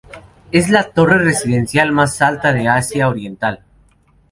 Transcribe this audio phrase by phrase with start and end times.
[0.51, 3.63] Es la torre residencial más alta de Asia Oriental.